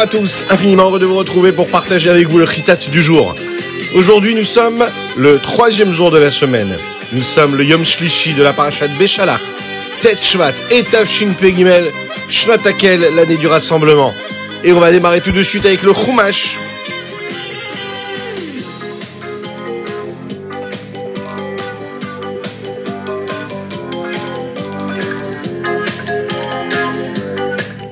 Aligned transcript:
à 0.00 0.06
tous, 0.06 0.46
infiniment 0.48 0.84
heureux 0.84 0.98
de 0.98 1.04
vous 1.04 1.18
retrouver 1.18 1.52
pour 1.52 1.68
partager 1.68 2.08
avec 2.08 2.26
vous 2.26 2.38
le 2.38 2.46
Chitat 2.46 2.76
du 2.90 3.02
jour. 3.02 3.34
Aujourd'hui, 3.92 4.34
nous 4.34 4.44
sommes 4.44 4.82
le 5.18 5.38
troisième 5.38 5.92
jour 5.92 6.10
de 6.10 6.18
la 6.18 6.30
semaine. 6.30 6.78
Nous 7.12 7.22
sommes 7.22 7.54
le 7.54 7.64
Yom 7.64 7.84
Shlishi 7.84 8.32
de 8.32 8.42
la 8.42 8.54
parashat 8.54 8.88
Béchalach, 8.98 9.42
Tet 10.00 10.16
Shvat 10.22 10.54
et 10.70 10.84
Tavshin 10.84 11.34
Pegimel, 11.38 11.84
Shnatakel, 12.30 13.14
l'année 13.14 13.36
du 13.36 13.46
rassemblement. 13.46 14.14
Et 14.64 14.72
on 14.72 14.80
va 14.80 14.90
démarrer 14.90 15.20
tout 15.20 15.32
de 15.32 15.42
suite 15.42 15.66
avec 15.66 15.82
le 15.82 15.92
Chumash, 15.92 16.56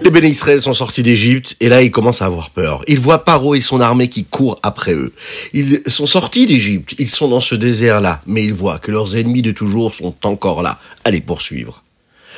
Les 0.09 0.12
bénis 0.23 0.30
Israël 0.30 0.62
sont 0.62 0.73
sortis 0.73 1.03
d'Égypte 1.03 1.55
et 1.61 1.69
là 1.69 1.83
ils 1.83 1.91
commencent 1.91 2.23
à 2.23 2.25
avoir 2.25 2.48
peur. 2.48 2.83
Ils 2.87 2.98
voient 2.98 3.27
Paro 3.27 3.55
et 3.55 3.61
son 3.61 3.79
armée 3.79 4.09
qui 4.09 4.25
courent 4.25 4.59
après 4.62 4.95
eux. 4.95 5.12
Ils 5.53 5.83
sont 5.87 6.07
sortis 6.07 6.47
d'Égypte, 6.47 6.95
ils 6.98 7.11
sont 7.11 7.29
dans 7.29 7.41
ce 7.41 7.55
désert-là, 7.55 8.23
mais 8.27 8.43
ils 8.43 8.55
voient 8.55 8.79
que 8.79 8.91
leurs 8.91 9.17
ennemis 9.17 9.43
de 9.43 9.51
toujours 9.51 9.93
sont 9.93 10.15
encore 10.25 10.62
là, 10.62 10.81
à 11.05 11.11
les 11.11 11.21
poursuivre. 11.21 11.84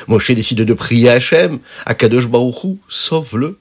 Moshe 0.08 0.32
décide 0.32 0.62
de 0.62 0.74
prier 0.74 1.10
à 1.10 1.12
Hachem, 1.12 1.60
à 1.86 1.94
Kadosh 1.94 2.26
Baruchou, 2.26 2.80
sauve-le. 2.88 3.56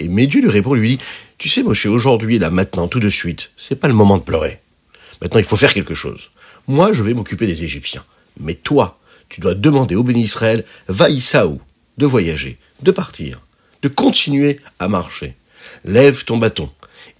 Et 0.00 0.08
Médu 0.08 0.40
lui 0.40 0.50
répond, 0.50 0.74
lui 0.74 0.96
dit, 0.96 1.04
tu 1.38 1.48
sais 1.48 1.62
Moshe, 1.62 1.86
aujourd'hui, 1.86 2.40
là, 2.40 2.50
maintenant, 2.50 2.88
tout 2.88 2.98
de 2.98 3.08
suite, 3.08 3.52
c'est 3.56 3.78
pas 3.78 3.86
le 3.86 3.94
moment 3.94 4.18
de 4.18 4.24
pleurer. 4.24 4.58
Maintenant, 5.20 5.38
il 5.38 5.46
faut 5.46 5.54
faire 5.54 5.74
quelque 5.74 5.94
chose. 5.94 6.30
Moi, 6.66 6.92
je 6.92 7.04
vais 7.04 7.14
m'occuper 7.14 7.46
des 7.46 7.62
Égyptiens. 7.62 8.04
Mais 8.40 8.54
toi, 8.54 8.98
tu 9.28 9.40
dois 9.40 9.54
demander 9.54 9.94
au 9.94 10.02
béni 10.02 10.24
Israël, 10.24 10.64
va 10.88 11.08
de 11.98 12.06
voyager, 12.06 12.58
de 12.82 12.90
partir, 12.90 13.40
de 13.82 13.88
continuer 13.88 14.60
à 14.78 14.88
marcher. 14.88 15.34
Lève 15.84 16.24
ton 16.24 16.38
bâton 16.38 16.70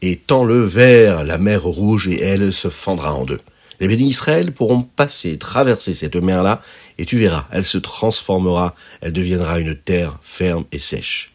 et 0.01 0.17
tends-le 0.17 0.65
vers 0.65 1.25
la 1.25 1.39
mer 1.39 1.63
rouge 1.63 2.09
et 2.09 2.21
elle 2.21 2.53
se 2.53 2.69
fendra 2.69 3.15
en 3.15 3.25
deux. 3.25 3.41
Les 3.81 3.89
bénis 3.89 4.09
Israël 4.09 4.53
pourront 4.53 4.83
passer, 4.83 5.39
traverser 5.39 5.95
cette 5.95 6.17
mer-là 6.17 6.63
et 6.99 7.05
tu 7.05 7.17
verras, 7.17 7.47
elle 7.51 7.65
se 7.65 7.79
transformera, 7.79 8.75
elle 9.01 9.13
deviendra 9.13 9.59
une 9.59 9.77
terre 9.77 10.19
ferme 10.23 10.65
et 10.73 10.79
sèche. 10.79 11.33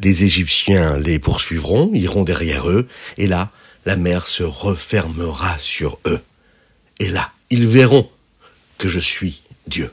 Les 0.00 0.24
Égyptiens 0.24 0.98
les 0.98 1.18
poursuivront, 1.18 1.90
iront 1.94 2.24
derrière 2.24 2.68
eux 2.68 2.86
et 3.18 3.26
là, 3.26 3.50
la 3.84 3.96
mer 3.96 4.26
se 4.26 4.42
refermera 4.42 5.56
sur 5.58 5.98
eux. 6.06 6.20
Et 6.98 7.08
là, 7.08 7.30
ils 7.50 7.66
verront 7.66 8.10
que 8.78 8.88
je 8.88 8.98
suis 8.98 9.42
Dieu. 9.66 9.92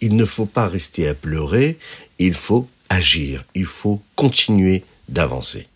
Il 0.00 0.16
ne 0.16 0.24
faut 0.24 0.46
pas 0.46 0.68
rester 0.68 1.08
à 1.08 1.14
pleurer, 1.14 1.78
il 2.18 2.34
faut 2.34 2.68
agir, 2.88 3.44
il 3.54 3.66
faut 3.66 4.02
continuer 4.14 4.84
d'avancer. 5.08 5.66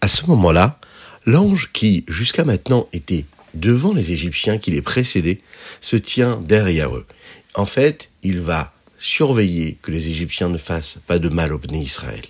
À 0.00 0.08
ce 0.08 0.26
moment-là, 0.26 0.78
l'ange 1.26 1.70
qui, 1.72 2.04
jusqu'à 2.08 2.44
maintenant, 2.44 2.88
était 2.92 3.24
devant 3.54 3.92
les 3.92 4.12
Égyptiens 4.12 4.58
qui 4.58 4.70
les 4.70 4.82
précédaient, 4.82 5.40
se 5.80 5.96
tient 5.96 6.36
derrière 6.36 6.94
eux. 6.94 7.06
En 7.54 7.64
fait, 7.64 8.10
il 8.22 8.40
va 8.40 8.72
surveiller 8.98 9.78
que 9.80 9.90
les 9.90 10.08
Égyptiens 10.08 10.48
ne 10.48 10.58
fassent 10.58 10.98
pas 11.06 11.18
de 11.18 11.28
mal 11.28 11.52
au 11.52 11.58
béni 11.58 11.82
Israël. 11.82 12.24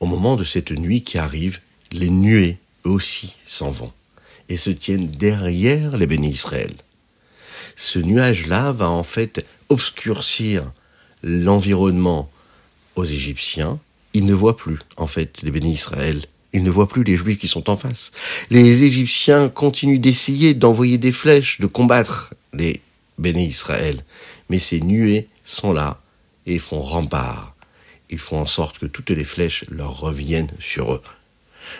Au 0.00 0.06
moment 0.06 0.36
de 0.36 0.44
cette 0.44 0.70
nuit 0.70 1.02
qui 1.02 1.18
arrive, 1.18 1.60
les 1.92 2.10
nuées 2.10 2.58
aussi 2.84 3.34
s'en 3.44 3.70
vont 3.70 3.92
et 4.48 4.56
se 4.56 4.70
tiennent 4.70 5.10
derrière 5.10 5.96
les 5.96 6.06
bénis 6.06 6.30
Israël. 6.30 6.72
Ce 7.76 7.98
nuage-là 7.98 8.72
va 8.72 8.88
en 8.88 9.02
fait 9.02 9.44
obscurcir 9.68 10.72
l'environnement 11.22 12.30
aux 12.96 13.04
Égyptiens, 13.04 13.78
ils 14.12 14.24
ne 14.24 14.34
voient 14.34 14.56
plus, 14.56 14.78
en 14.96 15.06
fait, 15.06 15.42
les 15.42 15.50
bénis 15.50 15.72
Israël. 15.72 16.24
Ils 16.52 16.64
ne 16.64 16.70
voient 16.70 16.88
plus 16.88 17.04
les 17.04 17.16
Juifs 17.16 17.38
qui 17.38 17.46
sont 17.46 17.70
en 17.70 17.76
face. 17.76 18.10
Les 18.50 18.82
Égyptiens 18.82 19.48
continuent 19.48 20.00
d'essayer 20.00 20.54
d'envoyer 20.54 20.98
des 20.98 21.12
flèches, 21.12 21.60
de 21.60 21.66
combattre 21.66 22.34
les 22.52 22.80
bénis 23.18 23.46
Israël. 23.46 24.04
Mais 24.48 24.58
ces 24.58 24.80
nuées 24.80 25.28
sont 25.44 25.72
là 25.72 26.00
et 26.46 26.58
font 26.58 26.80
rempart. 26.80 27.54
Ils 28.10 28.18
font 28.18 28.40
en 28.40 28.46
sorte 28.46 28.78
que 28.78 28.86
toutes 28.86 29.10
les 29.10 29.24
flèches 29.24 29.64
leur 29.70 30.00
reviennent 30.00 30.50
sur 30.58 30.92
eux. 30.92 31.02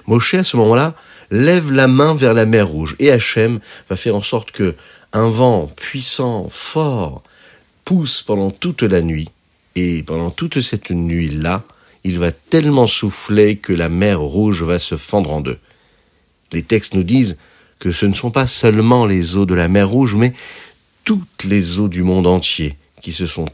Moshe, 0.07 0.35
à 0.35 0.45
ce 0.45 0.57
moment-là, 0.57 0.95
lève 1.33 1.73
la 1.73 1.89
main 1.89 2.15
vers 2.15 2.35
la 2.35 2.47
mer 2.47 2.69
Rouge 2.69 2.95
et 3.01 3.11
Hachem 3.11 3.59
va 3.89 3.97
faire 3.97 4.15
en 4.15 4.23
sorte 4.23 4.53
que 4.53 4.77
un 5.13 5.29
vent 5.29 5.67
puissant, 5.67 6.49
fort, 6.49 7.25
pousse 7.85 8.23
pendant 8.23 8.53
toute 8.53 8.85
la 8.85 9.03
nuit 9.03 9.29
et 9.81 10.03
pendant 10.03 10.31
toute 10.31 10.61
cette 10.61 10.91
nuit-là, 10.91 11.65
il 12.05 12.19
va 12.19 12.33
tellement 12.33 12.87
souffler 12.87 13.57
que 13.57 13.73
la 13.73 13.89
mer 13.89 14.21
rouge 14.21 14.63
va 14.63 14.79
se 14.79 14.97
fendre 14.97 15.31
en 15.31 15.41
deux. 15.41 15.59
Les 16.53 16.63
textes 16.63 16.95
nous 16.95 17.03
disent 17.03 17.39
que 17.79 17.93
ce 17.93 18.05
ne 18.05 18.13
sont 18.13 18.31
pas 18.31 18.47
seulement 18.47 19.07
les 19.07 19.37
eaux 19.37 19.47
de 19.47 19.55
la 19.55 19.69
mer 19.69 19.89
rouge, 19.89 20.17
mais 20.17 20.35
toutes 21.05 21.45
les 21.45 21.79
eaux 21.79 21.89
du 21.89 22.03
monde 22.03 22.27
entier 22.27 22.77
qui 23.01 23.13
se 23.13 23.27
sont 23.27 23.47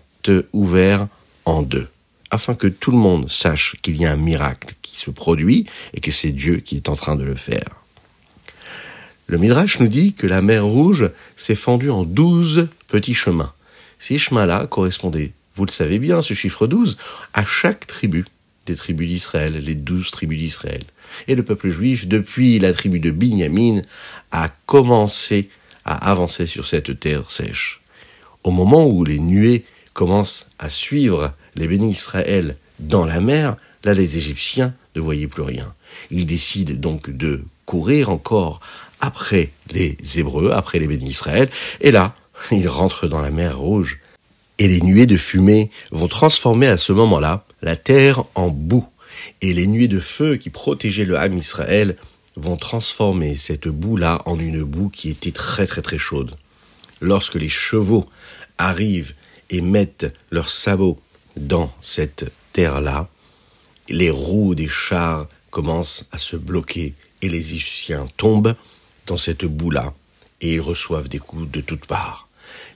ouvertes 0.52 1.08
en 1.44 1.62
deux, 1.62 1.86
afin 2.32 2.56
que 2.56 2.66
tout 2.66 2.90
le 2.90 2.96
monde 2.96 3.30
sache 3.30 3.76
qu'il 3.82 3.96
y 3.96 4.04
a 4.04 4.10
un 4.10 4.16
miracle 4.16 4.74
qui 4.82 4.96
se 4.96 5.12
produit 5.12 5.66
et 5.94 6.00
que 6.00 6.10
c'est 6.10 6.32
Dieu 6.32 6.56
qui 6.56 6.74
est 6.74 6.88
en 6.88 6.96
train 6.96 7.14
de 7.14 7.22
le 7.22 7.36
faire. 7.36 7.82
Le 9.28 9.38
Midrash 9.38 9.78
nous 9.78 9.86
dit 9.86 10.14
que 10.14 10.26
la 10.26 10.42
mer 10.42 10.64
rouge 10.64 11.10
s'est 11.36 11.54
fendue 11.54 11.90
en 11.90 12.02
douze 12.02 12.68
petits 12.88 13.14
chemins. 13.14 13.52
Ces 14.00 14.18
chemins-là 14.18 14.66
correspondaient 14.66 15.32
vous 15.56 15.64
le 15.64 15.72
savez 15.72 15.98
bien, 15.98 16.20
ce 16.20 16.34
chiffre 16.34 16.66
12, 16.66 16.98
à 17.32 17.44
chaque 17.44 17.86
tribu 17.86 18.26
des 18.66 18.76
tribus 18.76 19.08
d'Israël, 19.08 19.56
les 19.56 19.74
douze 19.74 20.10
tribus 20.10 20.38
d'Israël. 20.38 20.84
Et 21.28 21.34
le 21.34 21.44
peuple 21.44 21.70
juif, 21.70 22.06
depuis 22.06 22.58
la 22.58 22.74
tribu 22.74 23.00
de 23.00 23.10
Binyamin, 23.10 23.80
a 24.32 24.50
commencé 24.66 25.48
à 25.84 26.10
avancer 26.10 26.46
sur 26.46 26.66
cette 26.66 27.00
terre 27.00 27.30
sèche. 27.30 27.80
Au 28.44 28.50
moment 28.50 28.86
où 28.86 29.04
les 29.04 29.18
nuées 29.18 29.64
commencent 29.94 30.50
à 30.58 30.68
suivre 30.68 31.32
les 31.54 31.68
bénis 31.68 31.92
Israël 31.92 32.56
dans 32.78 33.06
la 33.06 33.20
mer, 33.20 33.56
là 33.82 33.94
les 33.94 34.18
Égyptiens 34.18 34.74
ne 34.94 35.00
voyaient 35.00 35.26
plus 35.26 35.42
rien. 35.42 35.74
Ils 36.10 36.26
décident 36.26 36.74
donc 36.74 37.08
de 37.08 37.44
courir 37.64 38.10
encore 38.10 38.60
après 39.00 39.52
les 39.70 39.96
Hébreux, 40.16 40.50
après 40.50 40.78
les 40.78 40.86
bénis 40.86 41.10
Israël, 41.10 41.48
et 41.80 41.92
là, 41.92 42.14
ils 42.50 42.68
rentrent 42.68 43.08
dans 43.08 43.22
la 43.22 43.30
mer 43.30 43.58
Rouge 43.58 44.00
et 44.58 44.68
les 44.68 44.80
nuées 44.80 45.06
de 45.06 45.16
fumée 45.16 45.70
vont 45.90 46.08
transformer 46.08 46.66
à 46.66 46.76
ce 46.76 46.92
moment-là 46.92 47.44
la 47.62 47.76
terre 47.76 48.24
en 48.34 48.48
boue. 48.48 48.86
Et 49.40 49.52
les 49.52 49.66
nuées 49.66 49.88
de 49.88 50.00
feu 50.00 50.36
qui 50.36 50.50
protégeaient 50.50 51.04
le 51.04 51.18
Ham 51.18 51.36
Israël 51.36 51.96
vont 52.36 52.56
transformer 52.56 53.36
cette 53.36 53.68
boue-là 53.68 54.22
en 54.26 54.38
une 54.38 54.62
boue 54.62 54.88
qui 54.88 55.08
était 55.10 55.32
très 55.32 55.66
très 55.66 55.82
très 55.82 55.98
chaude. 55.98 56.36
Lorsque 57.00 57.34
les 57.34 57.48
chevaux 57.48 58.06
arrivent 58.58 59.14
et 59.50 59.60
mettent 59.60 60.12
leurs 60.30 60.50
sabots 60.50 60.98
dans 61.36 61.72
cette 61.80 62.30
terre-là, 62.52 63.08
les 63.88 64.10
roues 64.10 64.54
des 64.54 64.68
chars 64.68 65.28
commencent 65.50 66.06
à 66.12 66.18
se 66.18 66.36
bloquer 66.36 66.94
et 67.22 67.28
les 67.28 67.52
Égyptiens 67.54 68.06
tombent 68.16 68.54
dans 69.06 69.16
cette 69.16 69.44
boue-là 69.44 69.94
et 70.40 70.54
ils 70.54 70.60
reçoivent 70.60 71.08
des 71.08 71.18
coups 71.18 71.50
de 71.50 71.60
toutes 71.60 71.86
parts 71.86 72.25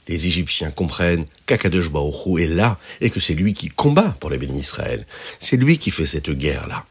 les 0.09 0.27
Égyptiens 0.27 0.71
comprennent 0.71 1.27
qu'Akadosh 1.47 1.91
est 2.39 2.47
là 2.47 2.79
et 3.01 3.11
que 3.11 3.21
c'est 3.21 3.35
lui 3.35 3.55
qui 3.55 3.69
combat 3.69 4.17
pour 4.21 4.31
les 4.31 4.39
bénis 4.39 4.59
Israël. 4.59 5.07
C'est 5.39 5.57
lui 5.57 5.79
qui 5.79 5.91
fait 5.91 6.07
cette 6.07 6.31
guerre-là. 6.31 6.85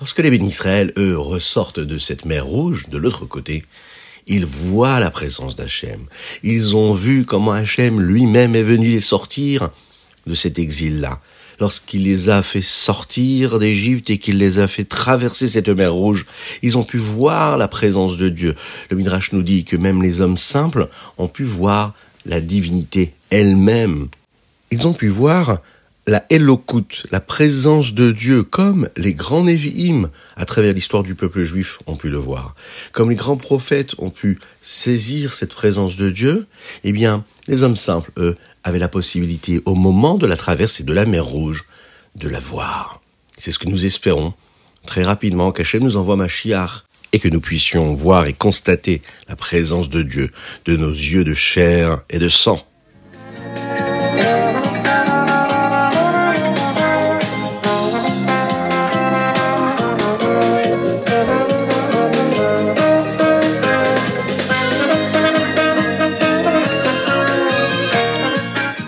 Lorsque 0.00 0.18
les 0.18 0.30
bénis 0.30 0.48
Israël, 0.48 0.92
eux, 0.96 1.18
ressortent 1.18 1.80
de 1.80 1.98
cette 1.98 2.24
mer 2.24 2.46
rouge, 2.46 2.88
de 2.88 2.98
l'autre 2.98 3.26
côté, 3.26 3.64
ils 4.26 4.46
voient 4.46 5.00
la 5.00 5.10
présence 5.10 5.56
d'Hachem. 5.56 6.06
Ils 6.42 6.76
ont 6.76 6.94
vu 6.94 7.24
comment 7.24 7.52
Hachem 7.52 8.00
lui-même 8.00 8.54
est 8.54 8.62
venu 8.62 8.88
les 8.88 9.00
sortir 9.00 9.70
de 10.26 10.34
cet 10.34 10.58
exil-là. 10.58 11.20
Lorsqu'il 11.60 12.04
les 12.04 12.28
a 12.28 12.42
fait 12.42 12.62
sortir 12.62 13.58
d'Égypte 13.58 14.10
et 14.10 14.18
qu'il 14.18 14.38
les 14.38 14.58
a 14.58 14.66
fait 14.66 14.84
traverser 14.84 15.46
cette 15.46 15.68
mer 15.68 15.92
rouge, 15.92 16.26
ils 16.62 16.78
ont 16.78 16.82
pu 16.82 16.98
voir 16.98 17.58
la 17.58 17.68
présence 17.68 18.16
de 18.16 18.28
Dieu. 18.28 18.54
Le 18.90 18.96
Midrash 18.96 19.32
nous 19.32 19.42
dit 19.42 19.64
que 19.64 19.76
même 19.76 20.02
les 20.02 20.20
hommes 20.20 20.38
simples 20.38 20.88
ont 21.18 21.28
pu 21.28 21.44
voir 21.44 21.94
la 22.26 22.40
divinité 22.40 23.12
elle-même. 23.30 24.08
Ils 24.70 24.86
ont 24.86 24.94
pu 24.94 25.08
voir 25.08 25.58
la 26.06 26.24
Elokut, 26.30 27.04
la 27.12 27.20
présence 27.20 27.94
de 27.94 28.10
Dieu, 28.10 28.42
comme 28.42 28.88
les 28.96 29.14
grands 29.14 29.44
Névi'im, 29.44 30.10
à 30.36 30.44
travers 30.44 30.72
l'histoire 30.72 31.04
du 31.04 31.14
peuple 31.14 31.44
juif, 31.44 31.78
ont 31.86 31.94
pu 31.94 32.10
le 32.10 32.18
voir. 32.18 32.56
Comme 32.92 33.10
les 33.10 33.16
grands 33.16 33.36
prophètes 33.36 33.94
ont 33.98 34.10
pu 34.10 34.38
saisir 34.60 35.32
cette 35.32 35.54
présence 35.54 35.96
de 35.96 36.10
Dieu, 36.10 36.46
eh 36.82 36.92
bien, 36.92 37.24
les 37.46 37.62
hommes 37.62 37.76
simples, 37.76 38.10
eux, 38.16 38.36
avaient 38.64 38.80
la 38.80 38.88
possibilité, 38.88 39.62
au 39.64 39.74
moment 39.74 40.16
de 40.16 40.26
la 40.26 40.36
traversée 40.36 40.82
de 40.82 40.92
la 40.92 41.06
mer 41.06 41.24
Rouge, 41.24 41.64
de 42.16 42.28
la 42.28 42.40
voir. 42.40 43.00
C'est 43.38 43.52
ce 43.52 43.58
que 43.58 43.68
nous 43.68 43.86
espérons, 43.86 44.34
très 44.86 45.02
rapidement, 45.02 45.52
qu'Hachem 45.52 45.84
nous 45.84 45.96
envoie 45.96 46.16
Machiach, 46.16 46.84
et 47.12 47.18
que 47.18 47.28
nous 47.28 47.40
puissions 47.40 47.94
voir 47.94 48.26
et 48.26 48.32
constater 48.32 49.02
la 49.28 49.36
présence 49.36 49.90
de 49.90 50.02
Dieu 50.02 50.30
de 50.64 50.76
nos 50.76 50.90
yeux 50.90 51.24
de 51.24 51.34
chair 51.34 52.02
et 52.10 52.18
de 52.18 52.28
sang. 52.28 52.66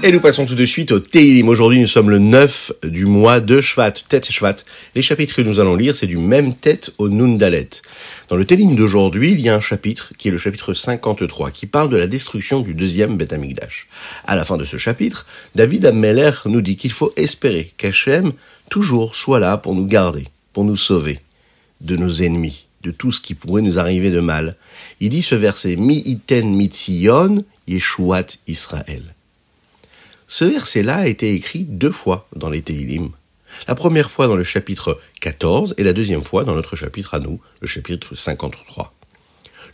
Et 0.06 0.12
nous 0.12 0.21
passons 0.21 0.45
tout 0.45 0.55
de 0.55 0.67
suite 0.67 0.93
au 0.93 0.99
Teilim. 0.99 1.49
Aujourd'hui, 1.49 1.81
nous 1.81 1.87
sommes 1.87 2.11
le 2.11 2.19
9 2.19 2.73
du 2.83 3.06
mois 3.06 3.41
de 3.41 3.62
Shvat, 3.62 3.93
tête 4.06 4.31
Shvat. 4.31 4.56
Les 4.95 5.01
chapitres 5.01 5.35
que 5.35 5.41
nous 5.41 5.61
allons 5.61 5.77
lire, 5.77 5.97
c'est 5.97 6.06
du 6.06 6.19
même 6.19 6.53
tête 6.53 6.91
au 6.99 7.09
Nundalet. 7.09 7.71
Dans 8.29 8.37
le 8.37 8.45
Teilim 8.45 8.77
d'aujourd'hui, 8.77 9.33
il 9.33 9.41
y 9.41 9.49
a 9.49 9.55
un 9.55 9.61
chapitre 9.61 10.12
qui 10.19 10.29
est 10.29 10.31
le 10.31 10.37
chapitre 10.37 10.75
53, 10.75 11.51
qui 11.53 11.67
parle 11.67 11.89
de 11.89 11.97
la 11.97 12.06
destruction 12.06 12.61
du 12.61 12.75
deuxième 12.75 13.17
Beth 13.17 13.33
Amikdash. 13.33 13.89
À 14.27 14.37
la 14.37 14.45
fin 14.45 14.59
de 14.59 14.67
ce 14.67 14.77
chapitre, 14.77 15.25
David 15.55 15.87
Ammeler 15.87 16.33
nous 16.45 16.61
dit 16.61 16.77
qu'il 16.77 16.93
faut 16.93 17.15
espérer 17.17 17.73
qu'Hachem 17.79 18.35
toujours 18.69 19.17
soit 19.17 19.39
là 19.39 19.57
pour 19.57 19.75
nous 19.75 19.87
garder, 19.87 20.27
pour 20.53 20.65
nous 20.65 20.77
sauver 20.77 21.21
de 21.81 21.97
nos 21.97 22.12
ennemis, 22.12 22.67
de 22.83 22.91
tout 22.91 23.11
ce 23.11 23.23
qui 23.23 23.33
pourrait 23.33 23.62
nous 23.62 23.79
arriver 23.79 24.11
de 24.11 24.21
mal. 24.21 24.55
Il 25.00 25.09
dit 25.09 25.23
ce 25.23 25.35
verset, 25.35 25.77
Mi 25.77 26.03
iten 26.05 26.55
mitzion, 26.55 27.43
Yeshuat 27.67 28.37
Israël. 28.47 29.13
Ce 30.37 30.45
verset-là 30.45 30.97
a 30.97 31.07
été 31.07 31.33
écrit 31.33 31.63
deux 31.63 31.93
fois 31.93 32.27
dans 32.35 32.51
les 32.51 32.61
Teilim. 32.61 33.11
La 33.69 33.77
première 33.77 34.11
fois 34.11 34.27
dans 34.27 34.35
le 34.35 34.43
chapitre 34.43 35.01
14 35.21 35.77
et 35.79 35.85
la 35.85 35.93
deuxième 35.93 36.25
fois 36.25 36.43
dans 36.43 36.57
notre 36.57 36.75
chapitre 36.75 37.15
à 37.15 37.21
nous, 37.21 37.39
le 37.61 37.69
chapitre 37.69 38.17
53. 38.17 38.93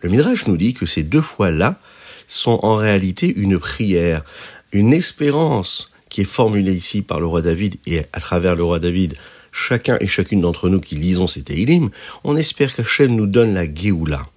Le 0.02 0.10
Midrash 0.10 0.46
nous 0.48 0.58
dit 0.58 0.74
que 0.74 0.84
ces 0.84 1.02
deux 1.02 1.22
fois-là 1.22 1.80
sont 2.26 2.60
en 2.62 2.74
réalité 2.74 3.32
une 3.34 3.58
prière, 3.58 4.22
une 4.72 4.92
espérance 4.92 5.90
qui 6.10 6.20
est 6.20 6.24
formulée 6.24 6.74
ici 6.74 7.00
par 7.00 7.20
le 7.20 7.26
roi 7.26 7.40
David 7.40 7.76
et 7.86 8.00
à 8.12 8.20
travers 8.20 8.54
le 8.54 8.64
roi 8.64 8.80
David, 8.80 9.16
chacun 9.52 9.96
et 9.98 10.08
chacune 10.08 10.42
d'entre 10.42 10.68
nous 10.68 10.80
qui 10.80 10.94
lisons 10.94 11.26
ces 11.26 11.42
Teilim, 11.42 11.88
on 12.22 12.36
espère 12.36 12.76
qu'Hachem 12.76 13.14
nous 13.14 13.26
donne 13.26 13.54
la 13.54 13.64
Géoula, 13.64 14.28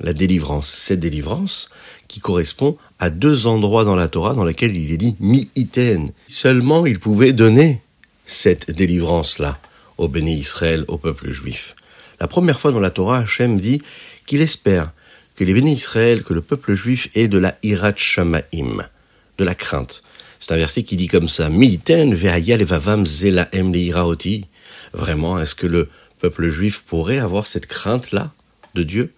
la 0.00 0.12
délivrance. 0.12 0.68
Cette 0.68 1.00
délivrance 1.00 1.70
qui 2.08 2.20
correspond 2.20 2.76
à 2.98 3.10
deux 3.10 3.46
endroits 3.46 3.84
dans 3.84 3.96
la 3.96 4.08
Torah 4.08 4.34
dans 4.34 4.44
lesquels 4.44 4.76
il 4.76 4.92
est 4.92 4.96
dit 4.96 5.16
mi-iten. 5.20 6.10
Seulement 6.26 6.86
il 6.86 6.98
pouvait 6.98 7.32
donner 7.32 7.82
cette 8.26 8.70
délivrance-là 8.70 9.58
au 9.96 10.08
béni 10.08 10.36
Israël, 10.36 10.84
au 10.88 10.98
peuple 10.98 11.30
juif. 11.32 11.74
La 12.20 12.28
première 12.28 12.60
fois 12.60 12.72
dans 12.72 12.80
la 12.80 12.90
Torah, 12.90 13.18
Hachem 13.18 13.60
dit 13.60 13.80
qu'il 14.26 14.40
espère 14.40 14.92
que 15.36 15.44
les 15.44 15.54
bénis 15.54 15.72
Israël, 15.72 16.22
que 16.22 16.34
le 16.34 16.40
peuple 16.40 16.74
juif 16.74 17.08
ait 17.14 17.28
de 17.28 17.38
la 17.38 17.56
irat 17.62 17.94
shamaim, 17.96 18.88
de 19.38 19.44
la 19.44 19.54
crainte. 19.54 20.02
C'est 20.40 20.52
un 20.52 20.56
verset 20.56 20.82
qui 20.82 20.96
dit 20.96 21.08
comme 21.08 21.28
ça, 21.28 21.48
mi-iten 21.48 22.14
levavam 22.14 23.06
zelaem. 23.06 23.72
Vraiment, 24.92 25.38
est-ce 25.38 25.54
que 25.54 25.66
le 25.66 25.88
peuple 26.20 26.48
juif 26.48 26.82
pourrait 26.86 27.18
avoir 27.18 27.46
cette 27.46 27.66
crainte-là 27.66 28.32
de 28.74 28.82
Dieu? 28.82 29.12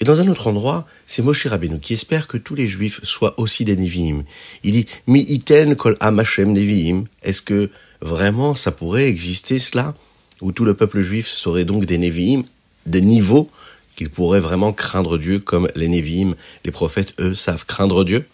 Et 0.00 0.04
dans 0.04 0.20
un 0.20 0.28
autre 0.28 0.46
endroit, 0.48 0.86
c'est 1.06 1.22
Moshe 1.22 1.46
Rabbeinu 1.46 1.78
qui 1.80 1.94
espère 1.94 2.26
que 2.26 2.36
tous 2.36 2.54
les 2.54 2.66
juifs 2.66 3.00
soient 3.02 3.38
aussi 3.38 3.64
des 3.64 3.76
Nevi'im. 3.76 4.24
Il 4.62 4.72
dit, 4.72 4.86
mi 5.06 5.20
iten 5.20 5.74
kol 5.76 5.96
amashem 6.00 6.52
Nevi'im. 6.52 7.04
Est-ce 7.22 7.42
que 7.42 7.70
vraiment 8.00 8.54
ça 8.54 8.72
pourrait 8.72 9.08
exister 9.08 9.58
cela? 9.58 9.94
Où 10.42 10.52
tout 10.52 10.66
le 10.66 10.74
peuple 10.74 11.00
juif 11.00 11.28
serait 11.28 11.64
donc 11.64 11.86
des 11.86 11.96
Nevi'im, 11.96 12.42
des 12.84 13.00
niveaux 13.00 13.48
qu'ils 13.96 14.10
pourraient 14.10 14.40
vraiment 14.40 14.74
craindre 14.74 15.16
Dieu 15.16 15.38
comme 15.38 15.68
les 15.74 15.88
Nevi'im, 15.88 16.34
les 16.64 16.70
prophètes, 16.70 17.14
eux, 17.18 17.34
savent 17.34 17.64
craindre 17.64 18.04
Dieu? 18.04 18.26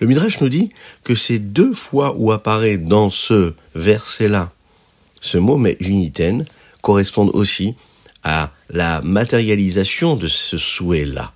Le 0.00 0.08
Midrash 0.08 0.40
nous 0.40 0.48
dit 0.48 0.68
que 1.04 1.14
ces 1.14 1.38
deux 1.38 1.72
fois 1.72 2.14
où 2.18 2.32
apparaît 2.32 2.78
dans 2.78 3.10
ce 3.10 3.54
verset-là 3.74 4.52
ce 5.20 5.38
mot 5.38 5.56
mais 5.56 5.76
uniten 5.80 6.46
correspondent 6.82 7.30
aussi 7.34 7.74
à 8.22 8.50
la 8.70 9.00
matérialisation 9.02 10.16
de 10.16 10.26
ce 10.26 10.58
souhait-là, 10.58 11.32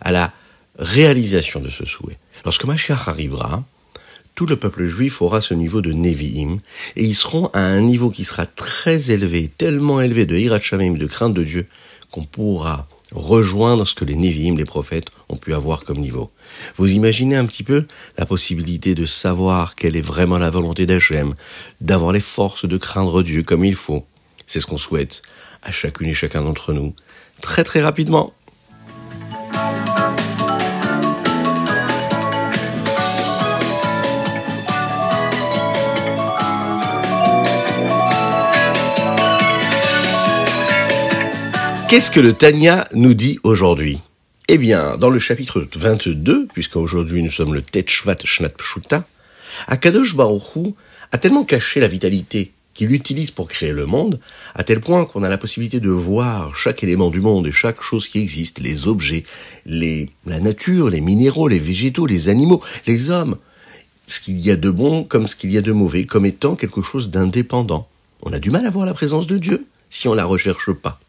à 0.00 0.12
la 0.12 0.32
réalisation 0.78 1.60
de 1.60 1.70
ce 1.70 1.84
souhait. 1.84 2.18
Lorsque 2.44 2.64
Mashiach 2.64 3.08
arrivera, 3.08 3.64
tout 4.34 4.46
le 4.46 4.56
peuple 4.56 4.86
juif 4.86 5.20
aura 5.20 5.40
ce 5.40 5.54
niveau 5.54 5.80
de 5.80 5.92
Nevi'im, 5.92 6.58
et 6.96 7.04
ils 7.04 7.14
seront 7.14 7.46
à 7.52 7.60
un 7.60 7.80
niveau 7.80 8.10
qui 8.10 8.24
sera 8.24 8.46
très 8.46 9.10
élevé, 9.10 9.48
tellement 9.48 10.00
élevé 10.00 10.26
de 10.26 10.36
Hirat 10.36 10.58
de 10.58 11.06
crainte 11.06 11.34
de 11.34 11.42
Dieu, 11.42 11.66
qu'on 12.10 12.24
pourra 12.24 12.88
rejoindre 13.12 13.86
ce 13.86 13.94
que 13.94 14.04
les 14.04 14.16
Nevi'im, 14.16 14.56
les 14.56 14.64
prophètes, 14.64 15.08
ont 15.28 15.36
pu 15.36 15.54
avoir 15.54 15.82
comme 15.82 15.98
niveau. 15.98 16.30
Vous 16.76 16.92
imaginez 16.92 17.36
un 17.36 17.46
petit 17.46 17.64
peu 17.64 17.86
la 18.16 18.26
possibilité 18.26 18.94
de 18.94 19.06
savoir 19.06 19.74
quelle 19.74 19.96
est 19.96 20.02
vraiment 20.02 20.38
la 20.38 20.50
volonté 20.50 20.86
d'Hachem, 20.86 21.34
d'avoir 21.80 22.12
les 22.12 22.20
forces 22.20 22.66
de 22.66 22.76
craindre 22.76 23.22
Dieu 23.22 23.42
comme 23.42 23.64
il 23.64 23.74
faut. 23.74 24.06
C'est 24.46 24.60
ce 24.60 24.66
qu'on 24.66 24.78
souhaite 24.78 25.22
chacune 25.70 26.08
et 26.08 26.14
chacun 26.14 26.42
d'entre 26.42 26.72
nous, 26.72 26.94
très 27.40 27.64
très 27.64 27.80
rapidement. 27.80 28.32
Qu'est-ce 41.88 42.10
que 42.10 42.20
le 42.20 42.34
Tanya 42.34 42.86
nous 42.92 43.14
dit 43.14 43.38
aujourd'hui? 43.44 44.00
Eh 44.48 44.58
bien, 44.58 44.98
dans 44.98 45.08
le 45.08 45.18
chapitre 45.18 45.66
22, 45.74 46.46
puisqu'aujourd'hui 46.52 47.22
nous 47.22 47.30
sommes 47.30 47.54
le 47.54 47.62
Tetchvat 47.62 48.16
Shnat 48.24 48.50
Pshuta, 48.50 49.06
Akadosh 49.66 50.14
Baruch 50.14 50.74
a 51.12 51.18
tellement 51.18 51.44
caché 51.44 51.80
la 51.80 51.88
vitalité 51.88 52.52
qu'il 52.78 52.92
utilise 52.92 53.32
pour 53.32 53.48
créer 53.48 53.72
le 53.72 53.86
monde, 53.86 54.20
à 54.54 54.62
tel 54.62 54.78
point 54.78 55.04
qu'on 55.04 55.24
a 55.24 55.28
la 55.28 55.36
possibilité 55.36 55.80
de 55.80 55.90
voir 55.90 56.54
chaque 56.54 56.84
élément 56.84 57.10
du 57.10 57.20
monde 57.20 57.48
et 57.48 57.50
chaque 57.50 57.82
chose 57.82 58.06
qui 58.06 58.20
existe, 58.20 58.60
les 58.60 58.86
objets, 58.86 59.24
la 59.66 60.38
nature, 60.38 60.88
les 60.88 61.00
minéraux, 61.00 61.48
les 61.48 61.58
végétaux, 61.58 62.06
les 62.06 62.28
animaux, 62.28 62.62
les 62.86 63.10
hommes, 63.10 63.36
ce 64.06 64.20
qu'il 64.20 64.38
y 64.38 64.52
a 64.52 64.56
de 64.56 64.70
bon 64.70 65.02
comme 65.02 65.26
ce 65.26 65.34
qu'il 65.34 65.50
y 65.50 65.58
a 65.58 65.60
de 65.60 65.72
mauvais, 65.72 66.04
comme 66.04 66.24
étant 66.24 66.54
quelque 66.54 66.80
chose 66.80 67.10
d'indépendant. 67.10 67.88
On 68.22 68.32
a 68.32 68.38
du 68.38 68.52
mal 68.52 68.64
à 68.64 68.70
voir 68.70 68.86
la 68.86 68.94
présence 68.94 69.26
de 69.26 69.38
Dieu 69.38 69.66
si 69.90 70.06
on 70.06 70.14
la 70.14 70.24
recherche 70.24 70.70
pas. 70.70 71.00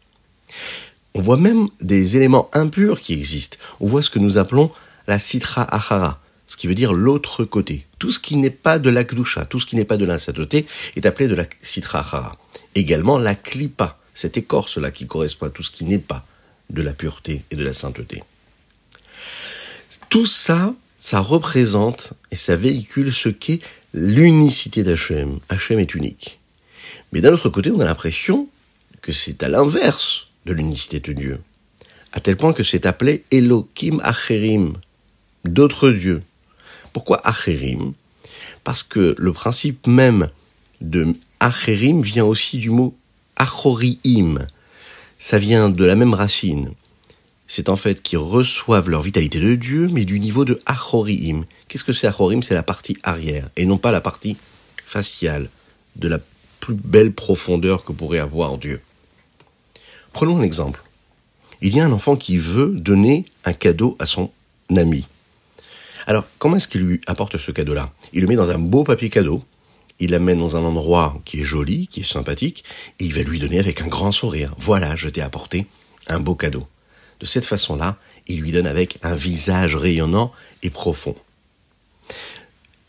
On 1.14 1.20
voit 1.20 1.36
même 1.36 1.68
des 1.80 2.16
éléments 2.16 2.50
impurs 2.52 2.98
qui 2.98 3.12
existent. 3.12 3.58
On 3.78 3.86
voit 3.86 4.02
ce 4.02 4.10
que 4.10 4.18
nous 4.18 4.38
appelons 4.38 4.72
la 5.06 5.20
citra 5.20 5.62
achara, 5.72 6.20
ce 6.50 6.56
qui 6.56 6.66
veut 6.66 6.74
dire 6.74 6.92
l'autre 6.92 7.44
côté. 7.44 7.86
Tout 8.00 8.10
ce 8.10 8.18
qui 8.18 8.34
n'est 8.34 8.50
pas 8.50 8.80
de 8.80 8.90
la 8.90 9.04
kdusha, 9.04 9.44
tout 9.44 9.60
ce 9.60 9.66
qui 9.66 9.76
n'est 9.76 9.84
pas 9.84 9.96
de 9.96 10.04
la 10.04 10.16
est 10.16 11.06
appelé 11.06 11.28
de 11.28 11.36
la 11.36 11.44
sitrahara. 11.62 12.38
Également 12.74 13.20
la 13.20 13.36
klipa, 13.36 14.00
cette 14.14 14.36
écorce-là 14.36 14.90
qui 14.90 15.06
correspond 15.06 15.46
à 15.46 15.50
tout 15.50 15.62
ce 15.62 15.70
qui 15.70 15.84
n'est 15.84 16.00
pas 16.00 16.26
de 16.68 16.82
la 16.82 16.92
pureté 16.92 17.44
et 17.52 17.56
de 17.56 17.62
la 17.62 17.72
sainteté. 17.72 18.24
Tout 20.08 20.26
ça, 20.26 20.74
ça 20.98 21.20
représente 21.20 22.14
et 22.32 22.36
ça 22.36 22.56
véhicule 22.56 23.12
ce 23.12 23.28
qu'est 23.28 23.60
l'unicité 23.94 24.82
d'Hachem. 24.82 25.38
Hachem 25.50 25.78
est 25.78 25.94
unique. 25.94 26.40
Mais 27.12 27.20
d'un 27.20 27.32
autre 27.32 27.48
côté, 27.48 27.70
on 27.70 27.78
a 27.78 27.84
l'impression 27.84 28.48
que 29.02 29.12
c'est 29.12 29.44
à 29.44 29.48
l'inverse 29.48 30.26
de 30.46 30.52
l'unicité 30.52 30.98
de 30.98 31.12
Dieu. 31.12 31.40
À 32.10 32.18
tel 32.18 32.36
point 32.36 32.52
que 32.52 32.64
c'est 32.64 32.86
appelé 32.86 33.22
Elohim 33.30 34.00
Acherim, 34.02 34.72
d'autres 35.44 35.90
dieux. 35.90 36.24
Pourquoi 36.92 37.26
Acherim? 37.26 37.92
Parce 38.64 38.82
que 38.82 39.14
le 39.18 39.32
principe 39.32 39.86
même 39.86 40.28
de 40.80 41.12
Acherim 41.40 42.02
vient 42.02 42.24
aussi 42.24 42.58
du 42.58 42.70
mot 42.70 42.94
Achoriim. 43.36 44.46
Ça 45.18 45.38
vient 45.38 45.70
de 45.70 45.84
la 45.84 45.96
même 45.96 46.14
racine. 46.14 46.72
C'est 47.46 47.68
en 47.68 47.76
fait 47.76 48.02
qu'ils 48.02 48.18
reçoivent 48.18 48.88
leur 48.88 49.02
vitalité 49.02 49.40
de 49.40 49.54
Dieu, 49.54 49.88
mais 49.90 50.04
du 50.04 50.20
niveau 50.20 50.44
de 50.44 50.58
Achoriim. 50.66 51.44
Qu'est-ce 51.66 51.84
que 51.84 51.92
c'est 51.92 52.06
Achorim 52.06 52.42
C'est 52.42 52.54
la 52.54 52.62
partie 52.62 52.96
arrière, 53.02 53.48
et 53.56 53.66
non 53.66 53.78
pas 53.78 53.92
la 53.92 54.00
partie 54.00 54.36
faciale, 54.84 55.48
de 55.96 56.08
la 56.08 56.18
plus 56.60 56.74
belle 56.74 57.12
profondeur 57.12 57.84
que 57.84 57.92
pourrait 57.92 58.18
avoir 58.18 58.58
Dieu. 58.58 58.80
Prenons 60.12 60.38
un 60.38 60.42
exemple. 60.42 60.82
Il 61.62 61.74
y 61.74 61.80
a 61.80 61.84
un 61.84 61.92
enfant 61.92 62.16
qui 62.16 62.38
veut 62.38 62.72
donner 62.74 63.24
un 63.44 63.52
cadeau 63.52 63.96
à 63.98 64.06
son 64.06 64.30
ami. 64.76 65.06
Alors, 66.06 66.24
comment 66.38 66.56
est-ce 66.56 66.68
qu'il 66.68 66.82
lui 66.82 67.00
apporte 67.06 67.36
ce 67.38 67.50
cadeau-là? 67.50 67.90
Il 68.12 68.22
le 68.22 68.26
met 68.26 68.36
dans 68.36 68.48
un 68.48 68.58
beau 68.58 68.84
papier 68.84 69.10
cadeau, 69.10 69.42
il 70.00 70.10
l'amène 70.10 70.38
dans 70.38 70.56
un 70.56 70.64
endroit 70.64 71.20
qui 71.24 71.40
est 71.40 71.44
joli, 71.44 71.86
qui 71.86 72.00
est 72.00 72.10
sympathique, 72.10 72.64
et 72.98 73.04
il 73.04 73.12
va 73.12 73.22
lui 73.22 73.38
donner 73.38 73.58
avec 73.58 73.82
un 73.82 73.86
grand 73.86 74.12
sourire. 74.12 74.54
Voilà, 74.58 74.96
je 74.96 75.08
t'ai 75.08 75.20
apporté 75.20 75.66
un 76.08 76.20
beau 76.20 76.34
cadeau. 76.34 76.66
De 77.20 77.26
cette 77.26 77.44
façon-là, 77.44 77.96
il 78.26 78.40
lui 78.40 78.50
donne 78.50 78.66
avec 78.66 78.98
un 79.02 79.14
visage 79.14 79.76
rayonnant 79.76 80.32
et 80.62 80.70
profond. 80.70 81.14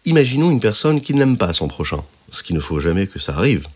Imaginons 0.06 0.50
une 0.50 0.62
personne 0.62 1.01
qui 1.01 1.13
n'aime 1.13 1.38
pas 1.38 1.51
son 1.53 1.68
prochain, 1.68 2.03
ce 2.32 2.44
qu'il 2.44 2.56
ne 2.56 2.62
faut 2.62 2.80
jamais 2.80 3.08
que 3.08 3.20
ça 3.20 3.36
arrive. 3.36 3.68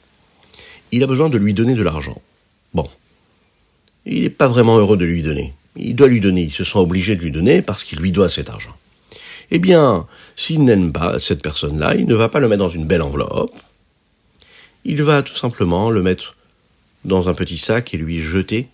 Il 0.91 1.03
a 1.03 1.07
besoin 1.07 1.29
de 1.29 1.37
lui 1.37 1.53
donner 1.53 1.75
de 1.75 1.83
l'argent. 1.83 2.21
Bon. 2.73 2.89
Il 4.05 4.21
n'est 4.21 4.29
pas 4.29 4.47
vraiment 4.47 4.77
heureux 4.77 4.97
de 4.97 5.05
lui 5.05 5.23
donner. 5.23 5.53
Il 5.75 5.95
doit 5.95 6.07
lui 6.07 6.21
donner, 6.21 6.43
il 6.43 6.51
se 6.51 6.63
sent 6.63 6.77
obligé 6.77 7.17
de 7.17 7.21
lui 7.21 7.31
donner 7.31 7.61
parce 7.61 7.83
qu'il 7.83 7.99
lui 7.99 8.13
doit 8.13 8.29
cet 8.29 8.49
argent. 8.49 8.75
Eh 9.51 9.59
bien, 9.59 10.07
s'il 10.35 10.63
n'aime 10.63 10.91
pas 10.91 11.19
cette 11.19 11.41
personne-là, 11.41 11.95
il 11.95 12.05
ne 12.05 12.15
va 12.15 12.29
pas 12.29 12.39
le 12.39 12.47
mettre 12.47 12.63
dans 12.63 12.69
une 12.69 12.87
belle 12.87 13.01
enveloppe. 13.01 13.55
Il 14.83 15.01
va 15.03 15.23
tout 15.23 15.35
simplement 15.35 15.89
le 15.89 16.01
mettre 16.01 16.35
dans 17.03 17.29
un 17.29 17.33
petit 17.33 17.57
sac 17.57 17.93
et 17.93 17.97
lui 17.97 18.19
jeter 18.19 18.69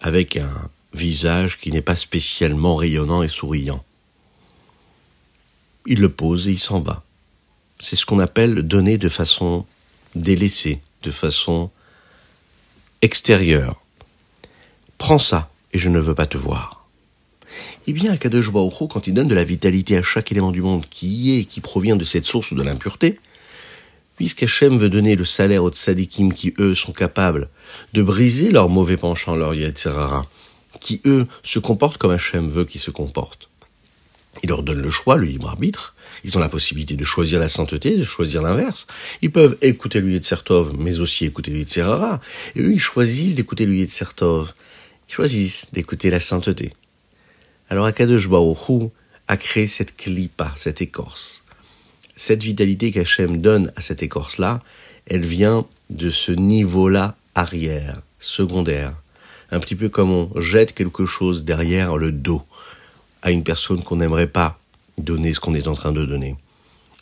avec 0.00 0.36
un 0.36 0.70
visage 0.92 1.58
qui 1.58 1.70
n'est 1.70 1.82
pas 1.82 1.96
spécialement 1.96 2.76
rayonnant 2.76 3.22
et 3.22 3.28
souriant. 3.28 3.84
Il 5.86 6.00
le 6.00 6.08
pose 6.08 6.48
et 6.48 6.52
il 6.52 6.58
s'en 6.58 6.80
va. 6.80 7.02
c'est 7.78 7.96
ce 7.96 8.06
qu'on 8.06 8.18
appelle 8.18 8.62
donner 8.62 8.96
de 8.96 9.10
façon 9.10 9.66
délaissée, 10.14 10.80
de 11.02 11.10
façon 11.10 11.70
extérieure. 13.02 13.82
Prends 14.98 15.18
ça 15.18 15.50
et 15.72 15.78
je 15.78 15.88
ne 15.90 16.00
veux 16.00 16.14
pas 16.14 16.26
te 16.26 16.38
voir. 16.38 16.75
Eh 17.86 17.92
bien, 17.92 18.12
Akadosh 18.12 18.50
Baruch 18.50 18.88
quand 18.90 19.06
il 19.06 19.14
donne 19.14 19.28
de 19.28 19.34
la 19.34 19.44
vitalité 19.44 19.96
à 19.96 20.02
chaque 20.02 20.32
élément 20.32 20.52
du 20.52 20.62
monde 20.62 20.84
qui 20.88 21.06
y 21.06 21.40
est, 21.40 21.44
qui 21.44 21.60
provient 21.60 21.96
de 21.96 22.04
cette 22.04 22.24
source 22.24 22.52
de 22.52 22.62
l'impureté, 22.62 23.18
puisqu'Hachem 24.16 24.78
veut 24.78 24.88
donner 24.88 25.16
le 25.16 25.24
salaire 25.24 25.64
aux 25.64 25.70
tzadikim 25.70 26.32
qui, 26.32 26.54
eux, 26.58 26.74
sont 26.74 26.92
capables 26.92 27.48
de 27.92 28.02
briser 28.02 28.50
leur 28.50 28.68
mauvais 28.68 28.96
penchant, 28.96 29.36
leur 29.36 29.54
yetzerara, 29.54 30.26
qui, 30.80 31.00
eux, 31.04 31.26
se 31.42 31.58
comportent 31.58 31.98
comme 31.98 32.12
Hachem 32.12 32.48
veut 32.48 32.64
qu'ils 32.64 32.80
se 32.80 32.90
comportent. 32.90 33.50
Il 34.42 34.50
leur 34.50 34.62
donne 34.62 34.82
le 34.82 34.90
choix, 34.90 35.16
le 35.16 35.24
libre 35.24 35.48
arbitre. 35.48 35.94
Ils 36.24 36.36
ont 36.36 36.40
la 36.40 36.48
possibilité 36.48 36.96
de 36.96 37.04
choisir 37.04 37.38
la 37.38 37.48
sainteté, 37.48 37.96
de 37.96 38.04
choisir 38.04 38.42
l'inverse. 38.42 38.86
Ils 39.22 39.30
peuvent 39.30 39.56
écouter 39.62 40.00
lui 40.00 40.18
de 40.18 40.24
Sertov, 40.24 40.74
mais 40.78 40.98
aussi 41.00 41.24
écouter 41.24 41.50
lui 41.50 41.64
de 41.64 41.68
Serrara. 41.68 42.20
Et 42.54 42.60
eux, 42.60 42.72
ils 42.72 42.80
choisissent 42.80 43.34
d'écouter 43.34 43.66
lui 43.66 43.84
de 43.84 43.90
Sertov. 43.90 44.52
Ils 45.08 45.14
choisissent 45.14 45.68
d'écouter 45.72 46.10
la 46.10 46.20
sainteté. 46.20 46.72
Alors 47.68 47.86
Akadosh 47.86 48.28
Baruch 48.28 48.90
a 49.28 49.36
créé 49.36 49.66
cette 49.66 49.96
clipa, 49.96 50.52
cette 50.56 50.80
écorce. 50.80 51.44
Cette 52.14 52.42
vitalité 52.42 52.92
qu'Hachem 52.92 53.40
donne 53.40 53.72
à 53.76 53.80
cette 53.80 54.02
écorce-là, 54.02 54.60
elle 55.06 55.24
vient 55.24 55.66
de 55.90 56.10
ce 56.10 56.32
niveau-là 56.32 57.16
arrière, 57.34 58.00
secondaire. 58.20 58.94
Un 59.50 59.58
petit 59.58 59.74
peu 59.74 59.88
comme 59.88 60.10
on 60.10 60.40
jette 60.40 60.74
quelque 60.74 61.06
chose 61.06 61.44
derrière 61.44 61.96
le 61.96 62.12
dos 62.12 62.42
à 63.22 63.32
une 63.32 63.42
personne 63.42 63.82
qu'on 63.82 63.96
n'aimerait 63.96 64.28
pas 64.28 64.58
donner 64.98 65.32
ce 65.32 65.40
qu'on 65.40 65.54
est 65.54 65.66
en 65.66 65.74
train 65.74 65.92
de 65.92 66.04
donner. 66.04 66.36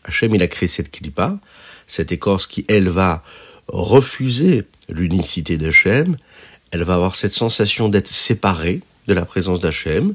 Hachem, 0.04 0.34
il 0.34 0.42
a 0.42 0.48
créé 0.48 0.68
cette 0.68 0.90
clipa, 0.90 1.38
cette 1.86 2.12
écorce 2.12 2.46
qui, 2.46 2.64
elle, 2.68 2.88
va 2.88 3.22
refuser 3.68 4.64
l'unicité 4.88 5.56
d'Hachem, 5.56 6.16
elle 6.70 6.82
va 6.82 6.94
avoir 6.94 7.16
cette 7.16 7.32
sensation 7.32 7.88
d'être 7.88 8.08
séparée 8.08 8.80
de 9.06 9.14
la 9.14 9.24
présence 9.24 9.60
d'Hachem, 9.60 10.14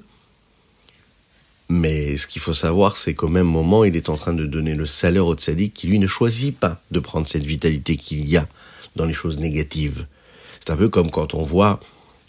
mais 1.69 2.17
ce 2.17 2.25
qu'il 2.25 2.41
faut 2.41 2.55
savoir, 2.55 2.97
c'est 2.97 3.13
qu'au 3.13 3.27
même 3.27 3.47
moment, 3.47 3.83
il 3.83 3.95
est 3.95 4.09
en 4.09 4.17
train 4.17 4.33
de 4.33 4.45
donner 4.45 4.73
le 4.73 4.87
salaire 4.87 5.27
au 5.27 5.35
tzaddik 5.35 5.73
qui, 5.73 5.87
lui, 5.87 5.99
ne 5.99 6.07
choisit 6.07 6.57
pas 6.57 6.81
de 6.89 6.99
prendre 6.99 7.27
cette 7.27 7.43
vitalité 7.43 7.95
qu'il 7.95 8.27
y 8.27 8.37
a 8.37 8.47
dans 8.95 9.05
les 9.05 9.13
choses 9.13 9.37
négatives. 9.37 10.07
C'est 10.59 10.71
un 10.71 10.75
peu 10.75 10.89
comme 10.89 11.11
quand 11.11 11.35
on 11.35 11.43
voit 11.43 11.79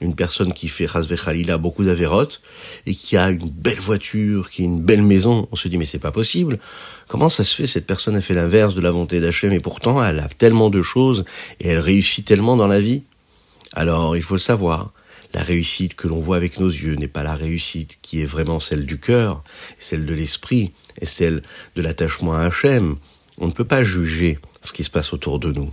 une 0.02 0.14
personne 0.14 0.52
qui 0.52 0.68
fait 0.68 0.86
Razve 0.86 1.14
Khalila 1.22 1.58
beaucoup 1.58 1.84
d'avérotes 1.84 2.40
et 2.86 2.94
qui 2.94 3.16
a 3.16 3.30
une 3.30 3.48
belle 3.48 3.80
voiture, 3.80 4.50
qui 4.50 4.62
a 4.62 4.64
une 4.64 4.80
belle 4.80 5.02
maison, 5.02 5.48
on 5.52 5.56
se 5.56 5.68
dit 5.68 5.78
mais 5.78 5.86
c'est 5.86 5.98
pas 5.98 6.12
possible. 6.12 6.58
Comment 7.08 7.28
ça 7.28 7.44
se 7.44 7.54
fait 7.54 7.66
cette 7.66 7.86
personne 7.86 8.16
a 8.16 8.20
fait 8.20 8.34
l'inverse 8.34 8.74
de 8.74 8.80
la 8.80 8.90
volonté 8.90 9.20
d'Hachem 9.20 9.52
et 9.52 9.60
pourtant 9.60 10.02
elle 10.02 10.20
a 10.20 10.28
tellement 10.28 10.70
de 10.70 10.80
choses 10.82 11.24
et 11.60 11.68
elle 11.68 11.80
réussit 11.80 12.24
tellement 12.24 12.56
dans 12.56 12.66
la 12.66 12.80
vie? 12.80 13.02
Alors 13.74 14.16
il 14.16 14.22
faut 14.22 14.34
le 14.34 14.40
savoir. 14.40 14.92
La 15.32 15.42
réussite 15.42 15.94
que 15.94 16.08
l'on 16.08 16.20
voit 16.20 16.36
avec 16.36 16.58
nos 16.58 16.68
yeux 16.68 16.96
n'est 16.96 17.08
pas 17.08 17.22
la 17.22 17.34
réussite 17.34 17.98
qui 18.02 18.20
est 18.20 18.26
vraiment 18.26 18.58
celle 18.58 18.86
du 18.86 18.98
cœur, 18.98 19.44
celle 19.78 20.04
de 20.04 20.14
l'esprit 20.14 20.72
et 21.00 21.06
celle 21.06 21.42
de 21.76 21.82
l'attachement 21.82 22.34
à 22.34 22.42
Hachem. 22.42 22.96
On 23.38 23.46
ne 23.46 23.52
peut 23.52 23.64
pas 23.64 23.84
juger 23.84 24.38
ce 24.62 24.72
qui 24.72 24.84
se 24.84 24.90
passe 24.90 25.12
autour 25.12 25.38
de 25.38 25.52
nous. 25.52 25.72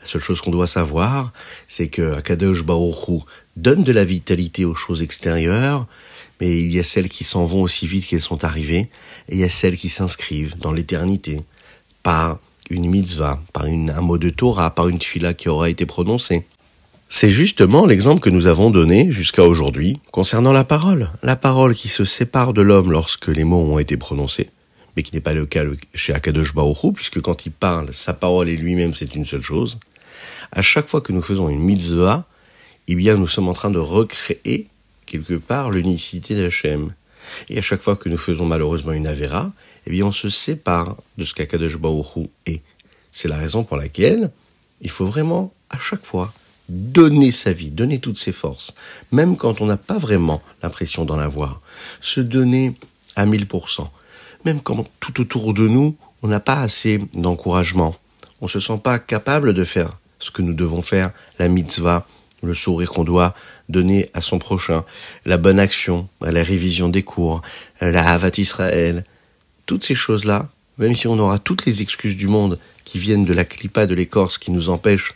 La 0.00 0.06
seule 0.06 0.20
chose 0.20 0.40
qu'on 0.40 0.50
doit 0.50 0.66
savoir, 0.66 1.32
c'est 1.68 1.88
que 1.88 2.14
Akadosh 2.14 2.64
Baruch 2.64 3.24
donne 3.56 3.84
de 3.84 3.92
la 3.92 4.04
vitalité 4.04 4.64
aux 4.64 4.74
choses 4.74 5.02
extérieures, 5.02 5.86
mais 6.40 6.60
il 6.60 6.72
y 6.72 6.80
a 6.80 6.84
celles 6.84 7.08
qui 7.08 7.24
s'en 7.24 7.44
vont 7.44 7.62
aussi 7.62 7.86
vite 7.86 8.06
qu'elles 8.06 8.20
sont 8.20 8.44
arrivées, 8.44 8.90
et 9.28 9.34
il 9.34 9.38
y 9.38 9.44
a 9.44 9.48
celles 9.48 9.76
qui 9.76 9.88
s'inscrivent 9.88 10.58
dans 10.58 10.72
l'éternité 10.72 11.40
par 12.02 12.38
une 12.68 12.90
mitzvah, 12.90 13.42
par 13.52 13.64
un 13.64 14.00
mot 14.00 14.18
de 14.18 14.30
Torah, 14.30 14.74
par 14.74 14.88
une 14.88 15.00
fila 15.00 15.32
qui 15.34 15.48
aura 15.48 15.70
été 15.70 15.86
prononcée. 15.86 16.46
C'est 17.08 17.30
justement 17.30 17.86
l'exemple 17.86 18.20
que 18.20 18.30
nous 18.30 18.48
avons 18.48 18.70
donné 18.70 19.12
jusqu'à 19.12 19.44
aujourd'hui 19.44 20.00
concernant 20.10 20.52
la 20.52 20.64
parole. 20.64 21.08
La 21.22 21.36
parole 21.36 21.74
qui 21.74 21.88
se 21.88 22.04
sépare 22.04 22.52
de 22.52 22.62
l'homme 22.62 22.90
lorsque 22.90 23.28
les 23.28 23.44
mots 23.44 23.62
ont 23.62 23.78
été 23.78 23.96
prononcés, 23.96 24.50
mais 24.96 25.04
qui 25.04 25.14
n'est 25.14 25.20
pas 25.20 25.32
le 25.32 25.46
cas 25.46 25.62
chez 25.94 26.12
Akadosh 26.12 26.52
Baruch 26.52 26.92
puisque 26.94 27.20
quand 27.20 27.46
il 27.46 27.52
parle, 27.52 27.92
sa 27.94 28.12
parole 28.12 28.48
et 28.48 28.56
lui-même 28.56 28.94
c'est 28.94 29.14
une 29.14 29.24
seule 29.24 29.42
chose. 29.42 29.78
À 30.50 30.62
chaque 30.62 30.88
fois 30.88 31.00
que 31.00 31.12
nous 31.12 31.22
faisons 31.22 31.48
une 31.48 31.60
mitzvah, 31.60 32.26
eh 32.88 32.96
bien, 32.96 33.16
nous 33.16 33.28
sommes 33.28 33.48
en 33.48 33.52
train 33.52 33.70
de 33.70 33.78
recréer 33.78 34.66
quelque 35.06 35.34
part 35.34 35.70
l'unicité 35.70 36.34
d'Hachem. 36.34 36.92
Et 37.48 37.58
à 37.58 37.62
chaque 37.62 37.82
fois 37.82 37.94
que 37.96 38.08
nous 38.08 38.18
faisons 38.18 38.46
malheureusement 38.46 38.92
une 38.92 39.06
avéra, 39.06 39.52
eh 39.86 39.90
bien, 39.90 40.06
on 40.06 40.12
se 40.12 40.28
sépare 40.28 40.96
de 41.18 41.24
ce 41.24 41.34
qu'Akadosh 41.34 41.78
Baruch 41.78 42.28
est. 42.46 42.62
C'est 43.12 43.28
la 43.28 43.36
raison 43.36 43.62
pour 43.62 43.76
laquelle 43.76 44.30
il 44.80 44.90
faut 44.90 45.06
vraiment, 45.06 45.52
à 45.70 45.78
chaque 45.78 46.04
fois, 46.04 46.32
donner 46.68 47.32
sa 47.32 47.52
vie, 47.52 47.70
donner 47.70 47.98
toutes 48.00 48.18
ses 48.18 48.32
forces, 48.32 48.74
même 49.12 49.36
quand 49.36 49.60
on 49.60 49.66
n'a 49.66 49.76
pas 49.76 49.98
vraiment 49.98 50.42
l'impression 50.62 51.04
d'en 51.04 51.18
avoir. 51.18 51.60
Se 52.00 52.20
donner 52.20 52.74
à 53.14 53.26
1000%. 53.26 53.88
Même 54.44 54.60
quand 54.60 54.86
tout 55.00 55.20
autour 55.20 55.54
de 55.54 55.66
nous, 55.66 55.96
on 56.22 56.28
n'a 56.28 56.40
pas 56.40 56.60
assez 56.60 57.00
d'encouragement. 57.14 57.96
On 58.40 58.48
se 58.48 58.60
sent 58.60 58.80
pas 58.82 58.98
capable 58.98 59.54
de 59.54 59.64
faire 59.64 59.98
ce 60.18 60.30
que 60.30 60.42
nous 60.42 60.54
devons 60.54 60.82
faire, 60.82 61.10
la 61.38 61.48
mitzvah, 61.48 62.06
le 62.42 62.54
sourire 62.54 62.90
qu'on 62.90 63.04
doit 63.04 63.34
donner 63.68 64.08
à 64.14 64.20
son 64.20 64.38
prochain, 64.38 64.84
la 65.24 65.36
bonne 65.36 65.58
action, 65.58 66.08
la 66.20 66.42
révision 66.42 66.88
des 66.88 67.02
cours, 67.02 67.42
la 67.80 68.08
Havat 68.08 68.32
Israël, 68.38 69.04
toutes 69.66 69.84
ces 69.84 69.94
choses-là, 69.94 70.48
même 70.78 70.94
si 70.94 71.08
on 71.08 71.18
aura 71.18 71.38
toutes 71.38 71.66
les 71.66 71.82
excuses 71.82 72.16
du 72.16 72.28
monde 72.28 72.58
qui 72.84 72.98
viennent 72.98 73.24
de 73.24 73.32
la 73.32 73.44
clipa 73.44 73.86
de 73.86 73.94
l'écorce 73.94 74.38
qui 74.38 74.50
nous 74.50 74.68
empêchent 74.68 75.14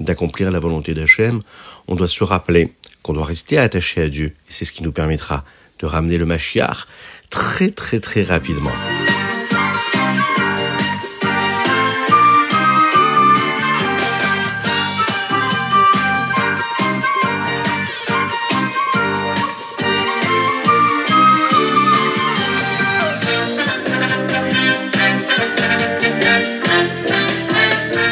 d'accomplir 0.00 0.50
la 0.50 0.58
volonté 0.58 0.94
d'Hachem, 0.94 1.42
on 1.88 1.94
doit 1.94 2.08
se 2.08 2.24
rappeler 2.24 2.72
qu'on 3.02 3.12
doit 3.12 3.24
rester 3.24 3.58
attaché 3.58 4.02
à 4.02 4.08
Dieu. 4.08 4.34
C'est 4.48 4.64
ce 4.64 4.72
qui 4.72 4.82
nous 4.82 4.92
permettra 4.92 5.44
de 5.78 5.86
ramener 5.86 6.18
le 6.18 6.26
Mashiach 6.26 6.86
très 7.30 7.70
très 7.70 8.00
très 8.00 8.22
rapidement. 8.22 8.72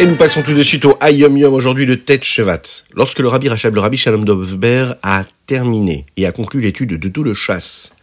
Et 0.01 0.07
nous 0.07 0.17
passons 0.17 0.41
tout 0.41 0.55
de 0.55 0.63
suite 0.63 0.87
au 0.87 0.97
Ayom 1.03 1.37
Yom 1.37 1.53
aujourd'hui 1.53 1.85
de 1.85 1.95
Tet 1.95 2.21
Shevat. 2.23 2.63
Lorsque 2.95 3.19
le 3.19 3.29
rabbi 3.29 3.51
Rachab, 3.51 3.75
le 3.75 3.83
rabbi 3.83 3.99
Shalom 3.99 4.25
Dovber 4.25 4.95
a 5.03 5.27
terminé 5.45 6.07
et 6.17 6.25
a 6.25 6.33
conclu 6.33 6.63
l'étude 6.63 6.99
de 6.99 7.09
tout 7.11 7.23
le 7.23 7.35
chasse, 7.35 7.95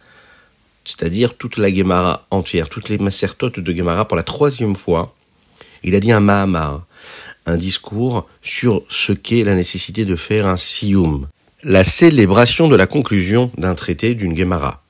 c'est-à-dire 0.84 1.36
toute 1.36 1.56
la 1.56 1.74
Gemara 1.74 2.24
entière, 2.30 2.68
toutes 2.68 2.88
les 2.88 2.98
macertotes 2.98 3.58
de 3.58 3.76
Gemara 3.76 4.06
pour 4.06 4.16
la 4.16 4.22
troisième 4.22 4.76
fois, 4.76 5.16
il 5.82 5.96
a 5.96 6.00
dit 6.00 6.12
un 6.12 6.20
Mahamar, 6.20 6.86
un 7.46 7.56
discours 7.56 8.28
sur 8.42 8.84
ce 8.88 9.12
qu'est 9.12 9.42
la 9.42 9.56
nécessité 9.56 10.04
de 10.04 10.14
faire 10.14 10.46
un 10.46 10.56
Siyum, 10.56 11.26
la 11.64 11.82
célébration 11.82 12.68
de 12.68 12.76
la 12.76 12.86
conclusion 12.86 13.50
d'un 13.58 13.74
traité 13.74 14.14
d'une 14.14 14.36
Gemara. 14.36 14.84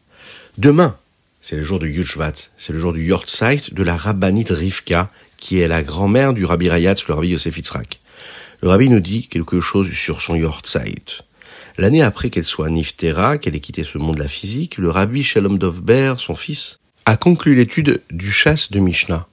Demain, 0.58 0.94
c'est 1.40 1.56
le 1.56 1.62
jour 1.62 1.78
du 1.78 1.90
Yushvat, 1.90 2.34
c'est 2.58 2.74
le 2.74 2.78
jour 2.78 2.92
du 2.92 3.02
Yortzeit 3.02 3.72
de 3.72 3.82
la 3.82 3.96
rabbinite 3.96 4.50
Rivka, 4.50 5.08
qui 5.38 5.60
est 5.60 5.68
la 5.68 5.82
grand-mère 5.82 6.34
du 6.34 6.44
Rabbi 6.44 6.68
Rayatz, 6.68 7.06
le 7.08 7.14
Rabbi 7.14 7.28
Yosef 7.28 7.56
Yitzhak. 7.56 8.00
Le 8.60 8.68
Rabbi 8.68 8.90
nous 8.90 9.00
dit 9.00 9.28
quelque 9.28 9.60
chose 9.60 9.90
sur 9.90 10.20
son 10.20 10.34
Yortzeit. 10.34 11.22
L'année 11.78 12.02
après 12.02 12.28
qu'elle 12.28 12.44
soit 12.44 12.68
Niftera, 12.68 13.38
qu'elle 13.38 13.54
ait 13.54 13.60
quitté 13.60 13.84
ce 13.84 13.98
monde 13.98 14.16
de 14.16 14.22
la 14.22 14.28
physique, 14.28 14.78
le 14.78 14.90
Rabbi 14.90 15.22
Shalom 15.22 15.58
Dovber, 15.58 16.14
son 16.18 16.34
fils, 16.34 16.80
a 17.06 17.16
conclu 17.16 17.54
l'étude 17.54 18.02
du 18.10 18.32
chasse 18.32 18.70
de 18.70 18.80
Mishnah. 18.80 19.26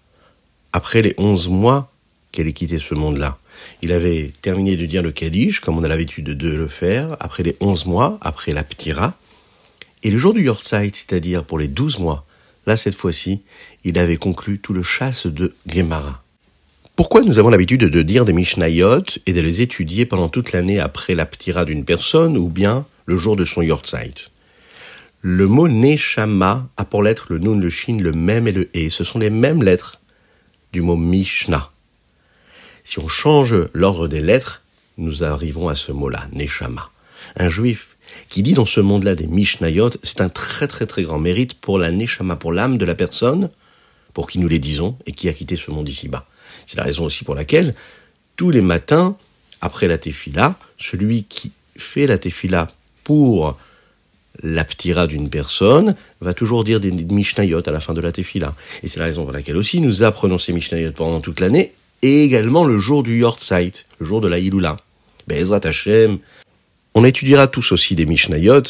Après 0.71 1.01
les 1.01 1.15
onze 1.17 1.49
mois 1.49 1.91
qu'elle 2.31 2.47
ait 2.47 2.53
quitté 2.53 2.79
ce 2.79 2.93
monde-là. 2.93 3.37
Il 3.81 3.91
avait 3.91 4.31
terminé 4.41 4.77
de 4.77 4.85
dire 4.85 5.01
le 5.01 5.11
Kaddish, 5.11 5.59
comme 5.59 5.77
on 5.77 5.83
a 5.83 5.87
l'habitude 5.87 6.25
de 6.25 6.49
le 6.49 6.67
faire, 6.67 7.15
après 7.19 7.43
les 7.43 7.55
onze 7.61 7.85
mois, 7.85 8.17
après 8.21 8.53
la 8.53 8.63
Ptira. 8.63 9.13
Et 10.03 10.11
le 10.11 10.17
jour 10.19 10.33
du 10.33 10.43
Yortzeit, 10.43 10.91
c'est-à-dire 10.93 11.43
pour 11.43 11.57
les 11.57 11.67
douze 11.67 11.97
mois, 11.97 12.25
Là, 12.65 12.77
cette 12.77 12.95
fois-ci, 12.95 13.41
il 13.83 13.97
avait 13.99 14.17
conclu 14.17 14.59
tout 14.59 14.73
le 14.73 14.83
chasse 14.83 15.27
de 15.27 15.53
Gemara. 15.67 16.23
Pourquoi 16.95 17.21
nous 17.21 17.39
avons 17.39 17.49
l'habitude 17.49 17.81
de 17.81 18.01
dire 18.01 18.25
des 18.25 18.33
Mishnayot 18.33 19.03
et 19.25 19.33
de 19.33 19.41
les 19.41 19.61
étudier 19.61 20.05
pendant 20.05 20.29
toute 20.29 20.53
l'année 20.53 20.79
après 20.79 21.13
la 21.13 21.25
ptira 21.25 21.65
d'une 21.65 21.83
personne 21.85 22.37
ou 22.37 22.47
bien 22.47 22.85
le 23.05 23.17
jour 23.17 23.35
de 23.35 23.45
son 23.45 23.61
Yortzeit? 23.61 24.31
Le 25.21 25.47
mot 25.47 25.67
Neshama 25.67 26.69
a 26.77 26.85
pour 26.85 27.03
lettre 27.03 27.27
le 27.29 27.39
Nun, 27.39 27.59
le 27.59 27.69
Shin, 27.69 27.97
le 27.99 28.13
Mem 28.13 28.47
et 28.47 28.51
le 28.51 28.69
E. 28.75 28.89
Ce 28.89 29.03
sont 29.03 29.19
les 29.19 29.29
mêmes 29.29 29.61
lettres 29.61 29.99
du 30.71 30.81
mot 30.81 30.95
Mishnah. 30.95 31.71
Si 32.83 32.99
on 32.99 33.07
change 33.07 33.55
l'ordre 33.73 34.07
des 34.07 34.21
lettres, 34.21 34.61
nous 34.97 35.23
arrivons 35.23 35.67
à 35.67 35.75
ce 35.75 35.91
mot-là, 35.91 36.27
Neshama. 36.31 36.91
Un 37.35 37.49
juif 37.49 37.94
qui 38.29 38.43
dit 38.43 38.53
dans 38.53 38.65
ce 38.65 38.79
monde-là 38.79 39.15
des 39.15 39.27
Mishnayot, 39.27 39.91
c'est 40.03 40.21
un 40.21 40.29
très 40.29 40.67
très 40.67 40.85
très 40.85 41.03
grand 41.03 41.19
mérite 41.19 41.55
pour 41.55 41.79
la 41.79 41.91
Neshama, 41.91 42.35
pour 42.35 42.53
l'âme 42.53 42.77
de 42.77 42.85
la 42.85 42.95
personne, 42.95 43.49
pour 44.13 44.29
qui 44.29 44.39
nous 44.39 44.47
les 44.47 44.59
disons 44.59 44.97
et 45.05 45.11
qui 45.11 45.29
a 45.29 45.33
quitté 45.33 45.55
ce 45.55 45.71
monde 45.71 45.89
ici-bas. 45.89 46.25
C'est 46.67 46.77
la 46.77 46.83
raison 46.83 47.05
aussi 47.05 47.23
pour 47.23 47.35
laquelle, 47.35 47.75
tous 48.35 48.49
les 48.49 48.61
matins, 48.61 49.15
après 49.61 49.87
la 49.87 49.97
tefila, 49.97 50.57
celui 50.77 51.23
qui 51.23 51.51
fait 51.77 52.07
la 52.07 52.17
tefila 52.17 52.67
pour 53.03 53.57
la 54.43 54.65
ptira 54.65 55.07
d'une 55.07 55.29
personne 55.29 55.95
va 56.21 56.33
toujours 56.33 56.63
dire 56.63 56.79
des 56.79 56.91
mishnayot 56.91 57.67
à 57.67 57.71
la 57.71 57.79
fin 57.79 57.93
de 57.93 58.01
la 58.01 58.11
tefila. 58.11 58.53
Et 58.83 58.87
c'est 58.87 58.99
la 58.99 59.05
raison 59.05 59.23
pour 59.23 59.31
laquelle 59.31 59.57
aussi 59.57 59.79
nous 59.79 60.03
apprenons 60.03 60.37
ces 60.37 60.53
mishnayot 60.53 60.91
pendant 60.91 61.21
toute 61.21 61.39
l'année 61.39 61.73
et 62.01 62.23
également 62.23 62.65
le 62.65 62.77
jour 62.77 63.03
du 63.03 63.17
Yortzeit, 63.19 63.85
le 63.99 64.05
jour 64.05 64.21
de 64.21 64.27
la 64.27 64.39
Iloula. 64.39 64.77
Bezrat 65.27 65.61
Hashem. 65.63 66.19
On 66.97 67.03
étudiera 67.03 67.47
tous 67.47 67.73
aussi 67.73 67.93
des 67.93 68.05
mishnayot 68.05 68.63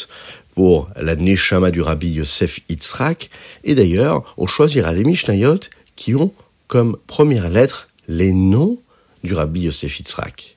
pour 0.56 0.90
la 0.96 1.14
Neshama 1.14 1.70
du 1.70 1.80
Rabbi 1.80 2.08
Yosef 2.08 2.58
Yitzhak. 2.68 3.30
Et 3.62 3.76
d'ailleurs, 3.76 4.34
on 4.36 4.48
choisira 4.48 4.94
des 4.94 5.04
mishnayot 5.04 5.60
qui 5.94 6.16
ont 6.16 6.32
comme 6.66 6.96
première 7.06 7.48
lettre 7.48 7.88
les 8.08 8.32
noms 8.32 8.78
du 9.22 9.32
Rabbi 9.32 9.60
Yosef 9.60 10.00
Yitzhak. 10.00 10.56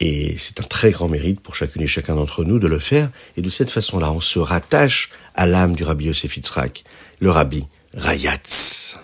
Et 0.00 0.34
c'est 0.36 0.58
un 0.58 0.64
très 0.64 0.90
grand 0.90 1.06
mérite 1.06 1.40
pour 1.40 1.54
chacune 1.54 1.82
et 1.82 1.86
chacun 1.86 2.16
d'entre 2.16 2.42
nous 2.42 2.58
de 2.58 2.66
le 2.66 2.80
faire. 2.80 3.08
Et 3.36 3.42
de 3.42 3.50
cette 3.50 3.70
façon-là, 3.70 4.10
on 4.10 4.20
se 4.20 4.40
rattache 4.40 5.10
à 5.36 5.46
l'âme 5.46 5.76
du 5.76 5.84
Rabbi 5.84 6.06
Yosef 6.06 6.36
Yitzhak, 6.36 6.82
le 7.20 7.30
Rabbi 7.30 7.64
Rayatz. 7.94 8.98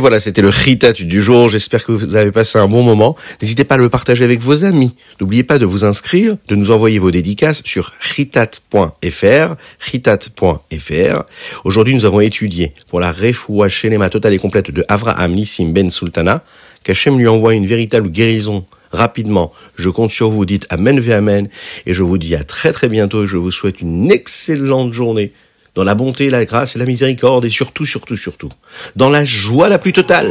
Et 0.00 0.02
voilà, 0.02 0.18
c'était 0.18 0.40
le 0.40 0.48
Ritat 0.48 0.94
du 0.94 1.20
jour. 1.20 1.50
J'espère 1.50 1.84
que 1.84 1.92
vous 1.92 2.16
avez 2.16 2.32
passé 2.32 2.58
un 2.58 2.68
bon 2.68 2.82
moment. 2.82 3.16
N'hésitez 3.42 3.64
pas 3.64 3.74
à 3.74 3.76
le 3.76 3.90
partager 3.90 4.24
avec 4.24 4.40
vos 4.40 4.64
amis. 4.64 4.94
N'oubliez 5.20 5.44
pas 5.44 5.58
de 5.58 5.66
vous 5.66 5.84
inscrire, 5.84 6.38
de 6.48 6.54
nous 6.54 6.70
envoyer 6.70 6.98
vos 6.98 7.10
dédicaces 7.10 7.60
sur 7.66 7.92
ritat.fr, 8.00 9.56
ritat.fr. 9.78 11.22
Aujourd'hui, 11.64 11.94
nous 11.94 12.06
avons 12.06 12.20
étudié 12.20 12.72
pour 12.88 12.98
la 12.98 13.12
refoua 13.12 13.68
shelema 13.68 14.08
totale 14.08 14.32
et 14.32 14.38
complète 14.38 14.70
de 14.70 14.86
Avraham 14.88 15.32
Nissim 15.32 15.74
Ben 15.74 15.90
Sultana, 15.90 16.42
qu'Hachem 16.82 17.18
lui 17.18 17.28
envoie 17.28 17.52
une 17.52 17.66
véritable 17.66 18.08
guérison 18.08 18.64
rapidement. 18.92 19.52
Je 19.76 19.90
compte 19.90 20.12
sur 20.12 20.30
vous, 20.30 20.46
dites 20.46 20.66
Amen 20.70 20.98
ve 20.98 21.10
Amen, 21.10 21.50
et 21.84 21.92
je 21.92 22.02
vous 22.02 22.16
dis 22.16 22.34
à 22.34 22.42
très 22.42 22.72
très 22.72 22.88
bientôt 22.88 23.26
je 23.26 23.36
vous 23.36 23.50
souhaite 23.50 23.82
une 23.82 24.10
excellente 24.10 24.94
journée 24.94 25.32
dans 25.80 25.84
la 25.84 25.94
bonté, 25.94 26.28
la 26.28 26.44
grâce 26.44 26.76
et 26.76 26.78
la 26.78 26.84
miséricorde, 26.84 27.46
et 27.46 27.48
surtout, 27.48 27.86
surtout, 27.86 28.14
surtout, 28.14 28.50
dans 28.96 29.08
la 29.08 29.24
joie 29.24 29.70
la 29.70 29.78
plus 29.78 29.94
totale. 29.94 30.28